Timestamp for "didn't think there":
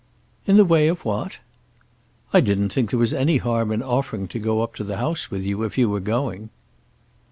2.41-2.97